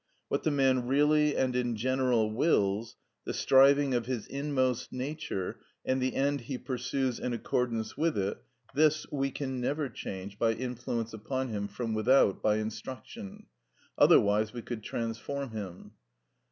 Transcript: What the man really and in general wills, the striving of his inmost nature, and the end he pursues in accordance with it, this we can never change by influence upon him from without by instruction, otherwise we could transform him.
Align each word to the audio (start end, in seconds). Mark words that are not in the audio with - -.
What 0.29 0.41
the 0.41 0.49
man 0.49 0.87
really 0.87 1.37
and 1.37 1.55
in 1.55 1.75
general 1.75 2.31
wills, 2.33 2.95
the 3.23 3.35
striving 3.35 3.93
of 3.93 4.07
his 4.07 4.25
inmost 4.25 4.91
nature, 4.91 5.59
and 5.85 6.01
the 6.01 6.15
end 6.15 6.41
he 6.41 6.57
pursues 6.57 7.19
in 7.19 7.33
accordance 7.33 7.95
with 7.95 8.17
it, 8.17 8.41
this 8.73 9.05
we 9.11 9.29
can 9.29 9.61
never 9.61 9.89
change 9.89 10.39
by 10.39 10.53
influence 10.53 11.13
upon 11.13 11.49
him 11.49 11.67
from 11.67 11.93
without 11.93 12.41
by 12.41 12.55
instruction, 12.57 13.45
otherwise 13.95 14.53
we 14.53 14.63
could 14.63 14.81
transform 14.81 15.51
him. 15.51 15.91